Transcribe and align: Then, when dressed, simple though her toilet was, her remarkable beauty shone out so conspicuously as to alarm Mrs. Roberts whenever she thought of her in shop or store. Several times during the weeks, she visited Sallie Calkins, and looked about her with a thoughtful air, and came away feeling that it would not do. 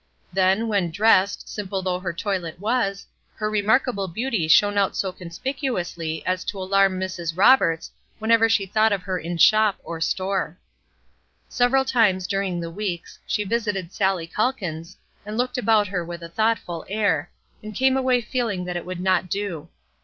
Then, 0.33 0.67
when 0.67 0.89
dressed, 0.89 1.47
simple 1.47 1.83
though 1.83 1.99
her 1.99 2.11
toilet 2.11 2.59
was, 2.59 3.05
her 3.35 3.51
remarkable 3.51 4.07
beauty 4.07 4.47
shone 4.47 4.75
out 4.75 4.95
so 4.97 5.11
conspicuously 5.11 6.25
as 6.25 6.43
to 6.45 6.57
alarm 6.57 6.99
Mrs. 6.99 7.37
Roberts 7.37 7.91
whenever 8.17 8.49
she 8.49 8.65
thought 8.65 8.91
of 8.91 9.03
her 9.03 9.19
in 9.19 9.37
shop 9.37 9.77
or 9.83 10.01
store. 10.01 10.57
Several 11.49 11.85
times 11.85 12.25
during 12.25 12.59
the 12.59 12.71
weeks, 12.71 13.19
she 13.27 13.43
visited 13.43 13.93
Sallie 13.93 14.25
Calkins, 14.25 14.97
and 15.23 15.37
looked 15.37 15.59
about 15.59 15.85
her 15.89 16.03
with 16.03 16.23
a 16.23 16.29
thoughtful 16.29 16.83
air, 16.89 17.29
and 17.61 17.75
came 17.75 17.95
away 17.95 18.21
feeling 18.21 18.65
that 18.65 18.75
it 18.75 18.87
would 18.87 19.01
not 19.01 19.29
do. 19.29 19.69